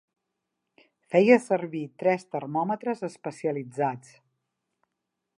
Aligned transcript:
Feia 1.15 1.35
servir 1.43 1.83
tres 2.03 2.25
termòmetres 2.37 3.05
especialitzats. 3.09 4.15